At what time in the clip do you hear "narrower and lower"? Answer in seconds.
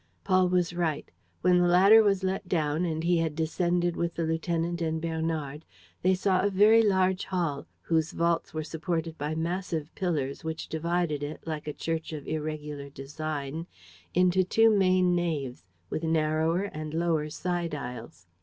16.01-17.29